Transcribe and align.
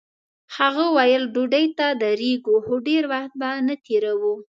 هغه 0.57 0.85
ویل 0.95 1.23
ډوډۍ 1.33 1.65
ته 1.77 1.87
درېږو 2.03 2.55
خو 2.65 2.75
ډېر 2.87 3.03
وخت 3.11 3.33
به 3.39 3.49
نه 3.67 3.75
تېروو. 3.85 4.35